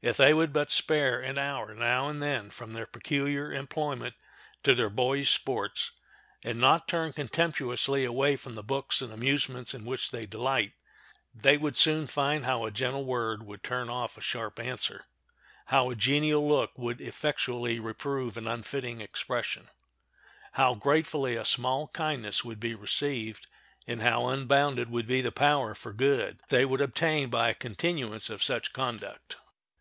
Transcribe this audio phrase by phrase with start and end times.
[0.00, 4.14] If they would but spare an hour now and then from their peculiar employment
[4.62, 5.90] to their boyish sports,
[6.40, 10.74] and not turn contemptuously away from the books and amusements in which they delight,
[11.34, 15.04] they would soon find how a gentle word would turn off a sharp answer;
[15.66, 19.68] how a genial look would effectually reprove an unfitting expression;
[20.52, 23.48] how gratefully a small kindness would be received,
[23.84, 28.30] and how unbounded would be the power for good they would obtain by a continuance
[28.30, 29.38] of such conduct.